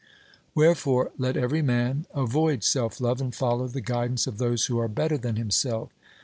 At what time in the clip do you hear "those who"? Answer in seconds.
4.39-4.79